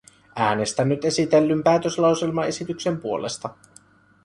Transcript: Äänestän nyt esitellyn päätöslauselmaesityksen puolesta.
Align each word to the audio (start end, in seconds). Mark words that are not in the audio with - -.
Äänestän 0.35 0.89
nyt 0.89 1.05
esitellyn 1.05 1.63
päätöslauselmaesityksen 1.63 3.01
puolesta. 3.01 3.49